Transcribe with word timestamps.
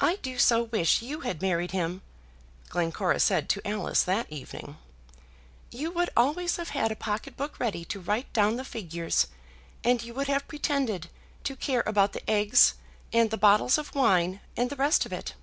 "I 0.00 0.20
do 0.22 0.38
so 0.38 0.62
wish 0.62 1.02
you 1.02 1.22
had 1.22 1.42
married 1.42 1.72
him!" 1.72 2.02
Glencora 2.68 3.18
said 3.18 3.48
to 3.48 3.66
Alice 3.66 4.04
that 4.04 4.30
evening. 4.30 4.76
"You 5.72 5.90
would 5.90 6.10
always 6.16 6.58
have 6.58 6.68
had 6.68 6.92
a 6.92 6.94
pocket 6.94 7.36
book 7.36 7.58
ready 7.58 7.84
to 7.86 7.98
write 7.98 8.32
down 8.32 8.54
the 8.54 8.64
figures, 8.64 9.26
and 9.82 10.00
you 10.00 10.14
would 10.14 10.28
have 10.28 10.46
pretended 10.46 11.08
to 11.42 11.56
care 11.56 11.82
about 11.86 12.12
the 12.12 12.30
eggs, 12.30 12.74
and 13.12 13.32
the 13.32 13.36
bottles 13.36 13.78
of 13.78 13.96
wine, 13.96 14.42
and 14.56 14.70
the 14.70 14.76
rest 14.76 15.04
of 15.04 15.12
it. 15.12 15.34